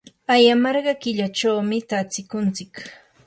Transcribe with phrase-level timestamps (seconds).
[0.33, 2.73] ayamarqay killachawmi tatsikuntsik.